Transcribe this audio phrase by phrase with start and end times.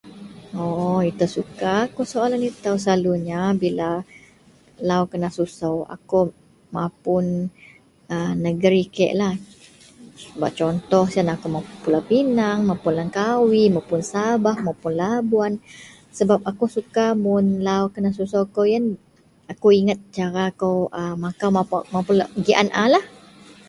[0.65, 1.75] Oo ito aku suka
[2.11, 3.11] soalan ito selalu
[3.63, 3.89] bila
[4.89, 6.19] lau kenesusu aku
[6.75, 7.25] mapun
[8.45, 9.11] negeri kei
[10.41, 12.59] bak contoh yian mapun pulau pinang,
[14.11, 15.53] sabah jegam Labuan
[16.49, 17.05] aku suka
[17.67, 18.35] lau kenesusu
[19.53, 20.77] aku ingat cara kou
[21.23, 21.49] makau
[22.45, 22.85] takan a.